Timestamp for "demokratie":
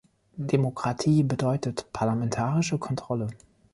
0.35-1.21